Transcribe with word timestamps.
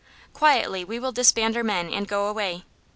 Quietly 0.33 0.83
we 0.83 0.97
will 0.97 1.11
disband 1.11 1.55
our 1.55 1.61
men 1.63 1.87
and 1.93 2.07
go 2.07 2.25
away. 2.25 2.63